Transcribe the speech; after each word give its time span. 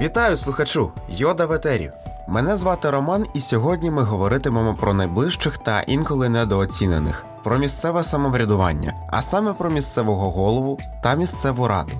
Вітаю 0.00 0.36
слухачу! 0.36 0.92
Йода 1.08 1.46
в 1.46 1.52
етері. 1.52 1.90
Мене 2.28 2.56
звати 2.56 2.90
Роман, 2.90 3.26
і 3.34 3.40
сьогодні 3.40 3.90
ми 3.90 4.02
говоритимемо 4.02 4.74
про 4.74 4.94
найближчих 4.94 5.58
та 5.58 5.80
інколи 5.80 6.28
недооцінених, 6.28 7.24
про 7.44 7.58
місцеве 7.58 8.04
самоврядування, 8.04 8.94
а 9.10 9.22
саме 9.22 9.52
про 9.52 9.70
місцевого 9.70 10.30
голову 10.30 10.78
та 11.02 11.14
місцеву 11.14 11.68
раду. 11.68 11.92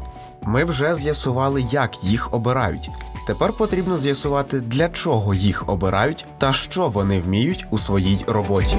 Ми 0.42 0.64
вже 0.64 0.94
з'ясували, 0.94 1.64
як 1.70 2.04
їх 2.04 2.34
обирають. 2.34 2.90
Тепер 3.26 3.52
потрібно 3.52 3.98
з'ясувати, 3.98 4.60
для 4.60 4.88
чого 4.88 5.34
їх 5.34 5.68
обирають 5.68 6.26
та 6.38 6.52
що 6.52 6.88
вони 6.88 7.20
вміють 7.20 7.66
у 7.70 7.78
своїй 7.78 8.24
роботі. 8.26 8.76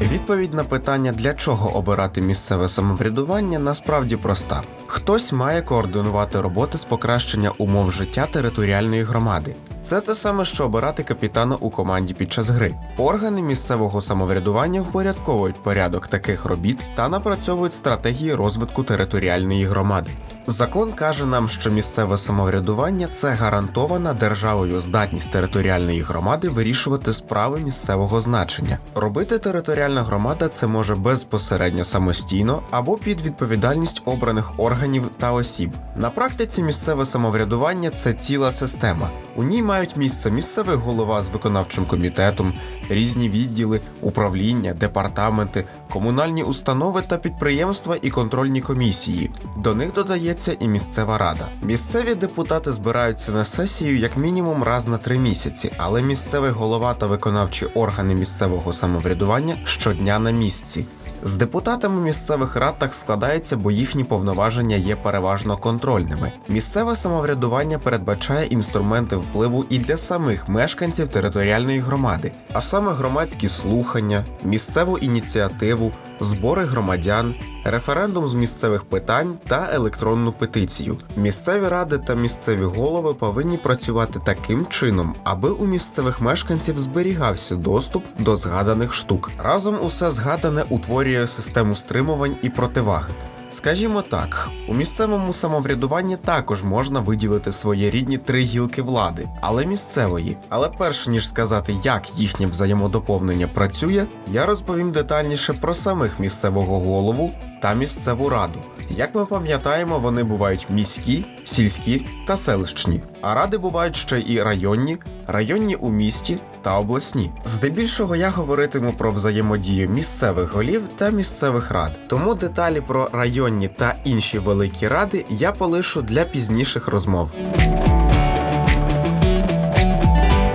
Відповідь 0.00 0.54
на 0.54 0.64
питання, 0.64 1.12
для 1.12 1.34
чого 1.34 1.76
обирати 1.76 2.20
місцеве 2.20 2.68
самоврядування, 2.68 3.58
насправді 3.58 4.16
проста: 4.16 4.62
хтось 4.92 5.32
має 5.32 5.62
координувати 5.62 6.40
роботи 6.40 6.78
з 6.78 6.84
покращення 6.84 7.50
умов 7.58 7.92
життя 7.92 8.26
територіальної 8.32 9.02
громади. 9.02 9.54
Це 9.82 10.00
те 10.00 10.14
саме, 10.14 10.44
що 10.44 10.64
обирати 10.64 11.02
капітана 11.02 11.56
у 11.56 11.70
команді 11.70 12.14
під 12.14 12.32
час 12.32 12.50
гри. 12.50 12.74
Органи 12.96 13.42
місцевого 13.42 14.00
самоврядування 14.00 14.80
впорядковують 14.80 15.62
порядок 15.62 16.08
таких 16.08 16.44
робіт 16.44 16.78
та 16.94 17.08
напрацьовують 17.08 17.72
стратегії 17.72 18.34
розвитку 18.34 18.82
територіальної 18.82 19.64
громади. 19.64 20.10
Закон 20.46 20.92
каже 20.92 21.26
нам, 21.26 21.48
що 21.48 21.70
місцеве 21.70 22.18
самоврядування 22.18 23.08
це 23.12 23.30
гарантована 23.30 24.12
державою 24.12 24.80
здатність 24.80 25.30
територіальної 25.30 26.00
громади 26.00 26.48
вирішувати 26.48 27.12
справи 27.12 27.60
місцевого 27.60 28.20
значення. 28.20 28.78
Робити 28.94 29.38
територіальна 29.38 30.02
громада 30.02 30.48
це 30.48 30.66
може 30.66 30.94
безпосередньо 30.94 31.84
самостійно 31.84 32.62
або 32.70 32.96
під 32.96 33.22
відповідальність 33.22 34.02
обраних 34.04 34.60
органів 34.60 35.10
та 35.18 35.32
осіб. 35.32 35.70
На 35.96 36.10
практиці 36.10 36.62
місцеве 36.62 37.06
самоврядування 37.06 37.90
це 37.90 38.12
ціла 38.12 38.52
система. 38.52 39.10
У 39.36 39.42
ній 39.42 39.62
мають 39.62 39.96
місце 39.96 40.30
місцевий 40.30 40.76
голова 40.76 41.22
з 41.22 41.28
виконавчим 41.28 41.86
комітетом, 41.86 42.54
різні 42.90 43.28
відділи, 43.28 43.80
управління, 44.00 44.74
департаменти, 44.74 45.64
комунальні 45.92 46.42
установи 46.42 47.02
та 47.02 47.16
підприємства 47.16 47.96
і 48.02 48.10
контрольні 48.10 48.60
комісії. 48.60 49.30
До 49.56 49.74
них 49.74 49.92
додається 49.92 50.56
і 50.60 50.68
місцева 50.68 51.18
рада. 51.18 51.48
Місцеві 51.62 52.14
депутати 52.14 52.72
збираються 52.72 53.32
на 53.32 53.44
сесію 53.44 53.98
як 53.98 54.16
мінімум 54.16 54.62
раз 54.62 54.86
на 54.86 54.98
три 54.98 55.18
місяці, 55.18 55.72
але 55.76 56.02
місцевий 56.02 56.50
голова 56.50 56.94
та 56.94 57.06
виконавчі 57.06 57.66
органи 57.66 58.14
місцевого 58.14 58.72
самоврядування 58.72 59.56
щодня 59.64 60.18
на 60.18 60.30
місці. 60.30 60.86
З 61.24 61.34
депутатами 61.34 62.02
місцевих 62.02 62.56
рад 62.56 62.78
так 62.78 62.94
складається, 62.94 63.56
бо 63.56 63.70
їхні 63.70 64.04
повноваження 64.04 64.76
є 64.76 64.96
переважно 64.96 65.56
контрольними. 65.56 66.32
Місцеве 66.48 66.96
самоврядування 66.96 67.78
передбачає 67.78 68.46
інструменти 68.46 69.16
впливу 69.16 69.64
і 69.70 69.78
для 69.78 69.96
самих 69.96 70.48
мешканців 70.48 71.08
територіальної 71.08 71.78
громади, 71.78 72.32
а 72.52 72.62
саме 72.62 72.92
громадські 72.92 73.48
слухання, 73.48 74.24
місцеву 74.44 74.98
ініціативу, 74.98 75.92
збори 76.20 76.64
громадян, 76.64 77.34
референдум 77.64 78.28
з 78.28 78.34
місцевих 78.34 78.84
питань 78.84 79.38
та 79.48 79.68
електронну 79.72 80.32
петицію. 80.32 80.96
Місцеві 81.16 81.68
ради 81.68 81.98
та 81.98 82.14
місцеві 82.14 82.64
голови 82.64 83.14
повинні 83.14 83.56
працювати 83.56 84.20
таким 84.24 84.66
чином, 84.66 85.14
аби 85.24 85.50
у 85.50 85.66
місцевих 85.66 86.20
мешканців 86.20 86.78
зберігався 86.78 87.56
доступ 87.56 88.04
до 88.18 88.36
згаданих 88.36 88.94
штук. 88.94 89.30
Разом 89.38 89.78
усе 89.82 90.10
згадане 90.10 90.64
утворює 90.68 91.26
систему 91.26 91.74
стримувань 91.74 92.36
і 92.42 92.48
противаг. 92.48 93.10
Скажімо 93.52 94.02
так, 94.02 94.48
у 94.68 94.74
місцевому 94.74 95.32
самоврядуванні 95.32 96.16
також 96.16 96.62
можна 96.62 97.00
виділити 97.00 97.52
своєрідні 97.52 98.18
три 98.18 98.40
гілки 98.40 98.82
влади, 98.82 99.28
але 99.40 99.66
місцевої. 99.66 100.36
Але 100.48 100.68
перш 100.68 101.06
ніж 101.06 101.28
сказати, 101.28 101.76
як 101.84 102.18
їхнє 102.18 102.46
взаємодоповнення 102.46 103.48
працює, 103.48 104.04
я 104.28 104.46
розповім 104.46 104.92
детальніше 104.92 105.52
про 105.52 105.74
самих 105.74 106.18
місцевого 106.20 106.78
голову 106.78 107.30
та 107.62 107.74
місцеву 107.74 108.28
раду. 108.28 108.58
Як 108.90 109.14
ми 109.14 109.26
пам'ятаємо, 109.26 109.98
вони 109.98 110.24
бувають 110.24 110.66
міські, 110.70 111.26
сільські 111.44 112.06
та 112.26 112.36
селищні, 112.36 113.02
а 113.20 113.34
ради 113.34 113.58
бувають 113.58 113.96
ще 113.96 114.22
і 114.26 114.42
районні, 114.42 114.98
районні 115.26 115.74
у 115.74 115.90
місті 115.90 116.38
та 116.62 116.78
обласні. 116.78 117.30
Здебільшого 117.44 118.16
я 118.16 118.30
говоритиму 118.30 118.92
про 118.92 119.12
взаємодію 119.12 119.88
місцевих 119.88 120.52
голів 120.52 120.82
та 120.96 121.10
місцевих 121.10 121.70
рад. 121.70 121.98
Тому 122.08 122.34
деталі 122.34 122.80
про 122.80 123.08
районні 123.12 123.68
та 123.68 123.98
інші 124.04 124.38
великі 124.38 124.88
ради 124.88 125.24
я 125.28 125.52
полишу 125.52 126.02
для 126.02 126.24
пізніших 126.24 126.88
розмов. 126.88 127.30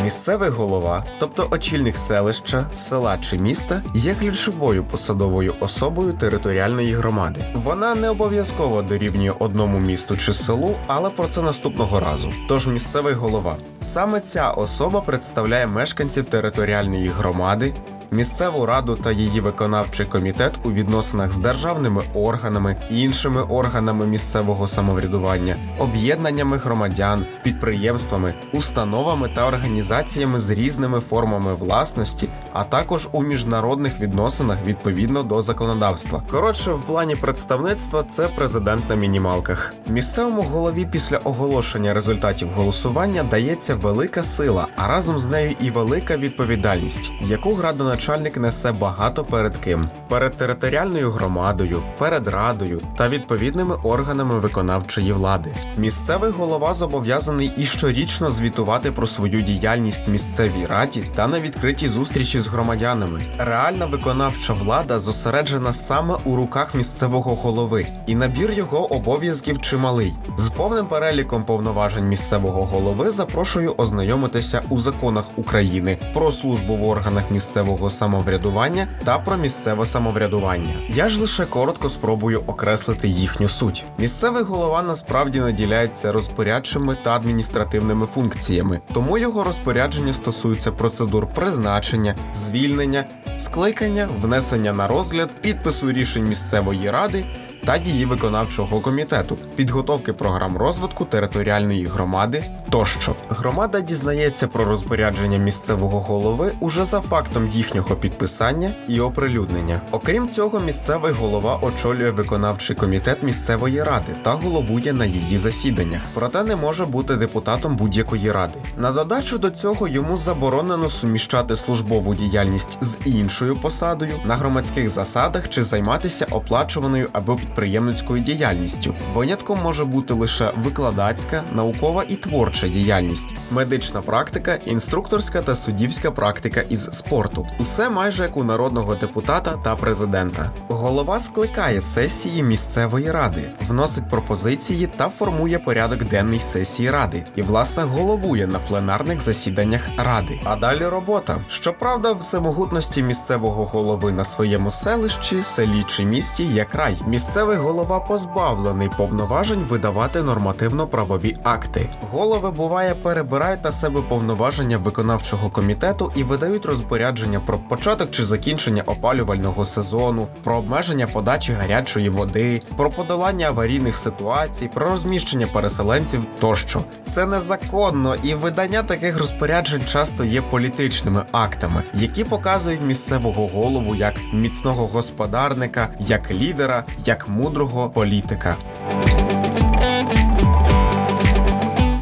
Місцевий 0.08 0.50
голова, 0.50 1.04
тобто 1.20 1.48
очільник 1.52 1.98
селища, 1.98 2.66
села 2.74 3.18
чи 3.18 3.38
міста, 3.38 3.84
є 3.94 4.16
ключовою 4.16 4.84
посадовою 4.84 5.54
особою 5.60 6.14
територіальної 6.14 6.94
громади. 6.94 7.46
Вона 7.54 7.96
не 7.96 8.10
обов'язково 8.10 8.82
дорівнює 8.82 9.34
одному 9.40 9.80
місту 9.80 10.18
чи 10.18 10.34
селу, 10.34 10.76
але 10.88 11.10
про 11.10 11.28
це 11.28 11.42
наступного 11.42 12.00
разу. 12.00 12.34
Тож 12.50 12.68
місцевий 12.68 13.14
голова. 13.14 13.56
Саме 13.82 14.20
ця 14.20 14.50
особа 14.50 15.02
представляє 15.02 15.68
мешканців 15.68 16.26
територіальної 16.26 17.08
громади, 17.08 17.74
місцеву 18.12 18.66
раду 18.66 18.96
та 18.96 19.12
її 19.12 19.42
виконавчий 19.42 20.06
комітет 20.06 20.60
у 20.64 20.72
відносинах 20.72 21.32
з 21.32 21.38
державними 21.38 22.04
органами, 22.14 22.76
іншими 22.90 23.42
органами 23.42 24.06
місцевого 24.06 24.68
самоврядування, 24.68 25.58
об'єднаннями 25.80 26.58
громадян, 26.58 27.26
підприємствами, 27.44 28.34
установами 28.54 29.30
та 29.36 29.48
організаціями 29.48 30.40
з 30.40 30.50
різними 30.50 31.00
формами 31.00 31.54
власності, 31.54 32.30
а 32.54 32.64
також 32.64 33.08
у 33.12 33.24
міжнародних 33.24 34.00
відносинах 34.00 34.58
відповідно 34.66 35.24
до 35.24 35.42
законодавства. 35.42 36.24
Коротше, 36.32 36.72
в 36.72 36.82
плані 36.82 37.16
представництва 37.16 38.04
це 38.04 38.28
президент 38.28 38.90
на 38.90 38.96
мінімалках. 38.96 39.74
Місцевому 39.88 40.42
голові 40.42 40.88
після 40.92 41.18
оголошення 41.18 41.94
результатів 41.94 42.50
голосування 42.56 43.24
дається 43.24 43.76
велика 43.76 44.24
сила, 44.24 44.68
а 44.76 44.88
разом 44.88 45.20
з 45.20 45.28
нею 45.28 45.56
і 45.62 45.72
велика 45.72 46.18
відповідальність, 46.18 47.12
яку 47.22 47.54
градоначальник 47.54 47.97
начальник 47.98 48.38
несе 48.38 48.72
багато 48.72 49.24
перед 49.24 49.58
ким: 49.58 49.90
перед 50.10 50.38
територіальною 50.38 51.12
громадою, 51.12 51.82
перед 51.98 52.28
радою 52.28 52.82
та 52.98 53.10
відповідними 53.10 53.76
органами 53.84 54.40
виконавчої 54.40 55.12
влади. 55.12 55.56
Місцевий 55.78 56.32
голова 56.32 56.74
зобов'язаний 56.74 57.52
і 57.58 57.66
щорічно 57.66 58.32
звітувати 58.32 58.92
про 58.92 59.08
свою 59.08 59.42
діяльність 59.42 60.08
місцевій 60.08 60.66
раді 60.70 61.04
та 61.16 61.28
на 61.28 61.40
відкритій 61.40 61.90
зустрічі 61.90 62.42
з 62.42 62.48
громадянами. 62.48 63.22
Реальна 63.38 63.86
виконавча 63.86 64.54
влада 64.54 65.00
зосереджена 65.00 65.74
саме 65.74 66.16
у 66.26 66.36
руках 66.36 66.76
місцевого 66.76 67.36
голови, 67.36 67.88
і 68.08 68.16
набір 68.16 68.52
його 68.52 68.94
обов'язків 68.94 69.62
чималий. 69.62 70.14
З 70.38 70.50
повним 70.50 70.88
переліком 70.88 71.46
повноважень 71.46 72.08
місцевого 72.08 72.66
голови 72.66 73.12
запрошую 73.12 73.74
ознайомитися 73.78 74.62
у 74.70 74.78
законах 74.78 75.26
України 75.36 75.98
про 76.14 76.32
службу 76.32 76.76
в 76.76 76.88
органах 76.88 77.32
місцевого 77.32 77.87
самоврядування 77.90 78.88
та 79.06 79.20
про 79.20 79.38
місцеве 79.38 79.86
самоврядування. 79.86 80.74
Я 80.90 81.10
ж 81.10 81.22
лише 81.22 81.46
коротко 81.46 81.90
спробую 81.90 82.44
окреслити 82.48 83.08
їхню 83.08 83.50
суть. 83.50 83.86
Місцевий 83.98 84.44
голова 84.44 84.82
насправді 84.82 85.40
наділяється 85.40 86.12
розпорядчими 86.12 86.98
та 87.04 87.16
адміністративними 87.16 88.06
функціями, 88.06 88.82
тому 88.94 89.18
його 89.18 89.44
розпорядження 89.44 90.14
стосується 90.14 90.72
процедур 90.72 91.28
призначення, 91.28 92.16
звільнення, 92.34 93.06
скликання, 93.38 94.10
внесення 94.22 94.74
на 94.74 94.88
розгляд, 94.88 95.42
підпису 95.42 95.92
рішень 95.92 96.28
місцевої 96.28 96.92
ради 96.92 97.26
та 97.66 97.76
її 97.76 98.06
виконавчого 98.06 98.80
комітету, 98.80 99.38
підготовки 99.56 100.14
програм 100.14 100.58
розвитку 100.58 101.06
територіальної 101.06 101.86
громади 101.86 102.44
тощо. 102.70 103.16
Громада 103.30 103.80
дізнається 103.80 104.48
про 104.48 104.66
розпорядження 104.66 105.38
місцевого 105.38 106.00
голови 106.00 106.52
уже 106.60 106.86
за 106.86 107.02
фактом 107.02 107.48
їхнього 107.48 107.96
підписання 107.96 108.74
і 108.88 109.00
оприлюднення. 109.00 109.82
Окрім 109.92 110.30
цього, 110.30 110.60
місцевий 110.60 111.14
голова 111.14 111.60
очолює 111.62 112.12
виконавчий 112.12 112.76
комітет 112.76 113.24
місцевої 113.24 113.84
ради 113.84 114.16
та 114.24 114.32
головує 114.32 114.94
на 114.94 115.06
її 115.06 115.40
засіданнях, 115.40 116.02
проте 116.14 116.44
не 116.44 116.56
може 116.56 116.86
бути 116.86 117.16
депутатом 117.16 117.76
будь-якої 117.76 118.32
ради. 118.32 118.60
На 118.78 118.92
додачу 118.92 119.38
до 119.38 119.50
цього 119.50 119.88
йому 119.88 120.18
заборонено 120.18 120.90
суміщати 120.90 121.56
службову 121.56 122.16
діяльність 122.16 122.78
з 122.84 122.98
іншою 123.06 123.58
посадою 123.62 124.14
на 124.26 124.36
громадських 124.36 124.90
засадах 124.90 125.50
чи 125.50 125.64
займатися 125.64 126.28
оплачуваною 126.32 127.10
або 127.14 127.40
підприємницькою 127.48 128.24
діяльністю. 128.24 128.94
Винятком 129.14 129.60
може 129.64 129.86
бути 129.86 130.14
лише 130.14 130.52
викладацька, 130.64 131.44
наукова 131.54 132.04
і 132.08 132.16
творча 132.16 132.68
діяльність, 132.68 133.34
медична 133.52 134.02
практика, 134.02 134.56
інструкторська 134.66 135.42
та 135.42 135.56
суддівська 135.56 136.12
практика 136.12 136.62
із 136.62 136.84
спорту. 136.84 137.48
Усе 137.60 137.90
майже 137.90 138.24
як 138.24 138.38
у 138.38 138.44
народного 138.44 138.96
депутата 138.96 139.56
та 139.64 139.76
президента. 139.76 140.52
Голова 140.68 141.20
скликає 141.20 141.82
сесії 141.82 142.44
місцевої 142.44 143.12
ради, 143.12 143.50
вносить 143.68 144.10
пропозиції 144.10 144.88
та 144.98 145.10
формує 145.10 145.60
порядок 145.60 146.04
денний 146.04 146.40
сесії 146.40 146.92
ради 146.92 147.24
і, 147.36 147.42
власне, 147.42 147.84
головує 147.84 148.48
на 148.48 148.60
пленарних 148.60 149.22
засіданнях 149.22 149.82
ради. 149.98 150.40
А 150.44 150.56
далі 150.56 150.86
робота. 150.86 151.46
Щоправда, 151.50 152.14
всемогутності 152.14 153.04
місцевого 153.04 153.66
голови 153.66 154.12
на 154.12 154.24
своєму 154.24 154.70
селищі, 154.70 155.44
селі 155.44 155.84
чи 155.88 156.06
місті 156.06 156.44
є 156.44 156.66
край. 156.66 156.98
Місцевий 157.08 157.37
голова 157.46 158.00
позбавлений 158.00 158.90
повноважень 158.98 159.60
видавати 159.60 160.24
нормативно-правові 160.24 161.36
акти. 161.44 161.90
Голови 162.12 162.52
буває 162.52 162.96
перебирають 162.96 163.64
на 163.64 163.72
себе 163.72 164.02
повноваження 164.02 164.78
виконавчого 164.78 165.50
комітету 165.50 166.12
і 166.16 166.24
видають 166.24 166.66
розпорядження 166.66 167.40
про 167.40 167.60
початок 167.60 168.12
чи 168.12 168.26
закінчення 168.26 168.84
опалювального 168.86 169.66
сезону, 169.66 170.28
про 170.44 170.58
обмеження 170.58 171.08
подачі 171.08 171.54
гарячої 171.54 172.10
води, 172.10 172.62
про 172.78 172.90
подолання 172.90 173.48
аварійних 173.48 173.98
ситуацій, 173.98 174.70
про 174.74 174.90
розміщення 174.90 175.48
переселенців 175.48 176.26
тощо. 176.40 176.84
Це 177.06 177.26
незаконно, 177.26 178.16
і 178.24 178.34
видання 178.34 178.84
таких 178.84 179.18
розпоряджень 179.18 179.86
часто 179.86 180.26
є 180.26 180.42
політичними 180.42 181.24
актами, 181.32 181.84
які 181.94 182.24
показують 182.24 182.82
місцевого 182.82 183.48
голову 183.48 183.96
як 183.96 184.14
міцного 184.34 184.88
господарника, 184.88 185.90
як 186.00 186.32
лідера, 186.32 186.84
як 187.06 187.27
мудрого 187.28 187.90
політика. 187.90 188.58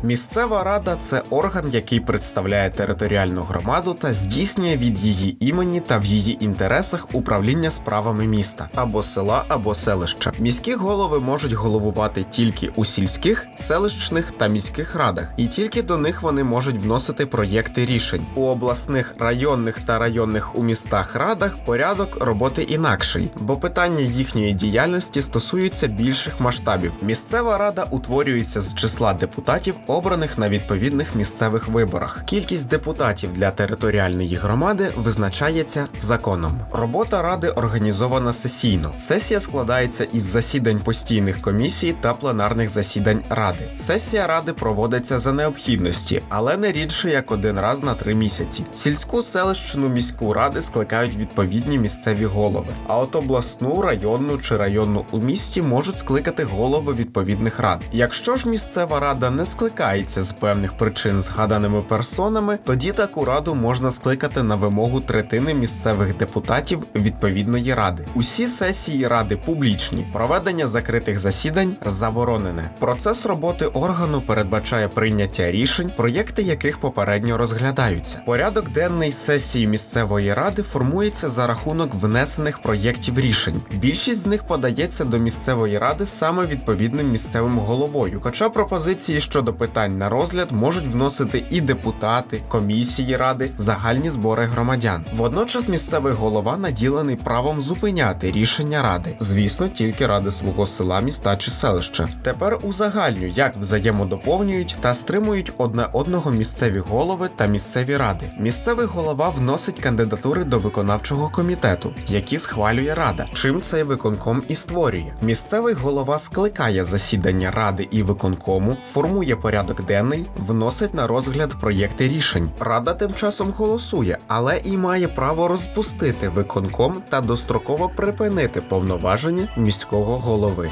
Місцева 0.05 0.63
рада 0.63 0.95
це 0.95 1.23
орган, 1.29 1.69
який 1.71 1.99
представляє 1.99 2.69
територіальну 2.69 3.43
громаду 3.43 3.93
та 3.93 4.13
здійснює 4.13 4.77
від 4.77 4.99
її 4.99 5.37
імені 5.39 5.79
та 5.79 5.97
в 5.97 6.05
її 6.05 6.43
інтересах 6.43 7.07
управління 7.13 7.69
справами 7.69 8.27
міста 8.27 8.69
або 8.75 9.03
села, 9.03 9.45
або 9.47 9.75
селища. 9.75 10.31
Міські 10.39 10.73
голови 10.73 11.19
можуть 11.19 11.51
головувати 11.51 12.25
тільки 12.29 12.71
у 12.75 12.85
сільських, 12.85 13.47
селищних 13.55 14.31
та 14.31 14.47
міських 14.47 14.95
радах, 14.95 15.27
і 15.37 15.47
тільки 15.47 15.81
до 15.81 15.97
них 15.97 16.21
вони 16.21 16.43
можуть 16.43 16.77
вносити 16.77 17.25
проєкти 17.25 17.85
рішень 17.85 18.25
у 18.35 18.41
обласних, 18.41 19.13
районних 19.19 19.79
та 19.79 19.99
районних 19.99 20.55
у 20.55 20.63
містах 20.63 21.15
радах. 21.15 21.57
Порядок 21.65 22.23
роботи 22.23 22.61
інакший, 22.61 23.31
бо 23.39 23.57
питання 23.57 24.01
їхньої 24.01 24.53
діяльності 24.53 25.21
стосуються 25.21 25.87
більших 25.87 26.39
масштабів. 26.39 26.91
Місцева 27.01 27.57
рада 27.57 27.87
утворюється 27.91 28.61
з 28.61 28.75
числа 28.75 29.13
депутатів 29.13 29.75
обраних 29.95 30.37
на 30.37 30.49
відповідних 30.49 31.15
місцевих 31.15 31.67
виборах. 31.67 32.23
Кількість 32.25 32.67
депутатів 32.67 33.33
для 33.33 33.51
територіальної 33.51 34.35
громади 34.35 34.91
визначається 34.95 35.87
законом. 35.97 36.59
Робота 36.71 37.21
ради 37.21 37.49
організована 37.49 38.33
сесійно. 38.33 38.93
Сесія 38.97 39.39
складається 39.39 40.03
із 40.03 40.23
засідань 40.23 40.79
постійних 40.79 41.41
комісій 41.41 41.95
та 42.01 42.13
пленарних 42.13 42.69
засідань 42.69 43.23
ради. 43.29 43.69
Сесія 43.77 44.27
ради 44.27 44.53
проводиться 44.53 45.19
за 45.19 45.33
необхідності, 45.33 46.21
але 46.29 46.57
не 46.57 46.71
рідше 46.71 47.09
як 47.09 47.31
один 47.31 47.59
раз 47.59 47.83
на 47.83 47.93
три 47.93 48.15
місяці. 48.15 48.65
Сільську 48.73 49.21
селищну 49.21 49.89
міську 49.89 50.33
ради 50.33 50.61
скликають 50.61 51.15
відповідні 51.15 51.79
місцеві 51.79 52.25
голови. 52.25 52.73
А 52.87 52.97
от 52.97 53.15
обласну, 53.15 53.81
районну 53.81 54.37
чи 54.37 54.57
районну 54.57 55.05
у 55.11 55.19
місті 55.19 55.61
можуть 55.61 55.97
скликати 55.97 56.43
голови 56.43 56.93
відповідних 56.93 57.59
рад. 57.59 57.81
Якщо 57.91 58.35
ж 58.35 58.49
місцева 58.49 58.99
рада 58.99 59.29
не 59.29 59.45
скликає 59.45 59.84
стикається 59.85 60.21
з 60.21 60.33
певних 60.33 60.77
причин 60.77 61.21
згаданими 61.21 61.81
персонами, 61.81 62.59
тоді 62.63 62.91
таку 62.91 63.25
раду 63.25 63.55
можна 63.55 63.91
скликати 63.91 64.43
на 64.43 64.55
вимогу 64.55 64.99
третини 64.99 65.53
місцевих 65.53 66.17
депутатів 66.17 66.83
відповідної 66.95 67.73
ради. 67.73 68.05
Усі 68.15 68.47
сесії 68.47 69.07
ради 69.07 69.37
публічні, 69.37 70.07
проведення 70.13 70.67
закритих 70.67 71.19
засідань 71.19 71.75
заборонене. 71.85 72.69
Процес 72.79 73.25
роботи 73.25 73.65
органу 73.65 74.21
передбачає 74.21 74.87
прийняття 74.87 75.51
рішень, 75.51 75.91
проєкти 75.97 76.41
яких 76.41 76.79
попередньо 76.79 77.37
розглядаються. 77.37 78.21
Порядок 78.25 78.69
денний 78.69 79.11
сесії 79.11 79.67
місцевої 79.67 80.33
ради 80.33 80.61
формується 80.61 81.29
за 81.29 81.47
рахунок 81.47 81.93
внесених 81.93 82.59
проєктів 82.59 83.19
рішень. 83.19 83.61
Більшість 83.71 84.19
з 84.19 84.25
них 84.25 84.43
подається 84.47 85.03
до 85.05 85.17
місцевої 85.17 85.77
ради 85.77 86.05
саме 86.05 86.45
відповідним 86.45 87.11
місцевим 87.11 87.59
головою. 87.59 88.19
Хоча 88.23 88.49
пропозиції 88.49 89.19
щодо 89.19 89.53
питань 89.53 89.74
питань 89.75 89.97
на 89.97 90.09
розгляд 90.09 90.51
можуть 90.51 90.87
вносити 90.87 91.43
і 91.49 91.61
депутати, 91.61 92.41
комісії 92.47 93.17
ради, 93.17 93.51
загальні 93.57 94.09
збори 94.09 94.45
громадян. 94.45 95.05
Водночас 95.13 95.67
місцевий 95.67 96.13
голова 96.13 96.57
наділений 96.57 97.15
правом 97.15 97.61
зупиняти 97.61 98.31
рішення 98.31 98.81
ради, 98.81 99.15
звісно, 99.19 99.67
тільки 99.67 100.07
ради 100.07 100.31
свого 100.31 100.65
села, 100.65 100.99
міста 101.01 101.35
чи 101.35 101.51
селища. 101.51 102.09
Тепер 102.21 102.59
узагальню, 102.63 103.27
як 103.27 103.57
взаємодоповнюють 103.57 104.77
та 104.81 104.93
стримують 104.93 105.51
одне 105.57 105.87
одного 105.93 106.31
місцеві 106.31 106.79
голови 106.79 107.29
та 107.35 107.45
місцеві 107.45 107.97
ради. 107.97 108.31
Місцевий 108.39 108.85
голова 108.85 109.29
вносить 109.29 109.79
кандидатури 109.79 110.43
до 110.43 110.59
виконавчого 110.59 111.29
комітету, 111.29 111.93
які 112.07 112.39
схвалює 112.39 112.93
рада. 112.93 113.25
Чим 113.33 113.61
цей 113.61 113.83
виконком 113.83 114.43
і 114.47 114.55
створює. 114.55 115.13
Місцевий 115.21 115.73
голова 115.73 116.17
скликає 116.17 116.83
засідання 116.83 117.51
ради 117.51 117.87
і 117.91 118.03
виконкому, 118.03 118.77
формує 118.93 119.35
порядок 119.35 119.64
порядок 119.65 119.85
денний 119.85 120.25
вносить 120.37 120.93
на 120.93 121.07
розгляд 121.07 121.55
проєкти 121.61 122.07
рішень. 122.07 122.51
Рада 122.59 122.93
тим 122.93 123.13
часом 123.13 123.51
голосує, 123.51 124.17
але 124.27 124.61
і 124.63 124.77
має 124.77 125.07
право 125.07 125.47
розпустити 125.47 126.29
виконком 126.29 127.03
та 127.09 127.21
достроково 127.21 127.89
припинити 127.95 128.61
повноваження 128.61 129.49
міського 129.57 130.17
голови. 130.17 130.69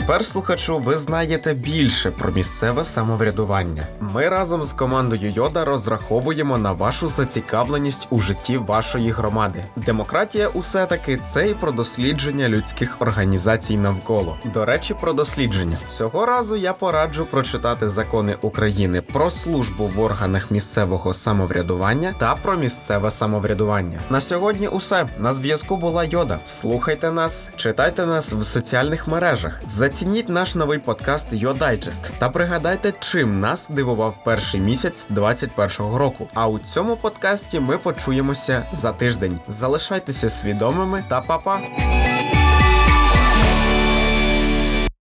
Тепер, 0.00 0.24
слухачу, 0.24 0.78
ви 0.78 0.98
знаєте 0.98 1.54
більше 1.54 2.10
про 2.10 2.30
місцеве 2.30 2.84
самоврядування. 2.84 3.86
Ми 4.00 4.28
разом 4.28 4.64
з 4.64 4.72
командою 4.72 5.30
Йода 5.30 5.64
розраховуємо 5.64 6.58
на 6.58 6.72
вашу 6.72 7.08
зацікавленість 7.08 8.06
у 8.10 8.18
житті 8.18 8.56
вашої 8.56 9.10
громади. 9.10 9.64
Демократія 9.76 10.48
усе 10.48 10.86
таки 10.86 11.18
це 11.24 11.48
і 11.50 11.54
про 11.54 11.72
дослідження 11.72 12.48
людських 12.48 12.96
організацій 12.98 13.76
навколо. 13.76 14.38
До 14.44 14.64
речі, 14.64 14.94
про 15.00 15.12
дослідження 15.12 15.78
цього 15.84 16.26
разу 16.26 16.56
я 16.56 16.72
пораджу 16.72 17.26
прочитати 17.30 17.88
закони 17.88 18.36
України 18.42 19.02
про 19.02 19.30
службу 19.30 19.90
в 19.96 20.00
органах 20.00 20.50
місцевого 20.50 21.14
самоврядування 21.14 22.14
та 22.18 22.34
про 22.34 22.56
місцеве 22.56 23.10
самоврядування. 23.10 24.00
На 24.10 24.20
сьогодні, 24.20 24.68
усе 24.68 25.08
на 25.18 25.32
зв'язку 25.32 25.76
була 25.76 26.04
Йода. 26.04 26.40
Слухайте 26.44 27.10
нас, 27.10 27.50
читайте 27.56 28.06
нас 28.06 28.32
в 28.32 28.42
соціальних 28.42 29.08
мережах. 29.08 29.60
Зацініть 29.86 30.28
наш 30.28 30.54
новий 30.54 30.78
подкаст 30.78 31.28
Йодайджест 31.32 32.12
та 32.18 32.28
пригадайте, 32.28 32.92
чим 33.00 33.40
нас 33.40 33.68
дивував 33.68 34.14
перший 34.24 34.60
місяць 34.60 35.06
2021 35.10 35.94
року. 35.94 36.28
А 36.34 36.48
у 36.48 36.58
цьому 36.58 36.96
подкасті 36.96 37.60
ми 37.60 37.78
почуємося 37.78 38.66
за 38.72 38.92
тиждень. 38.92 39.38
Залишайтеся 39.48 40.28
свідомими 40.28 41.04
та 41.08 41.20
па-па! 41.20 41.60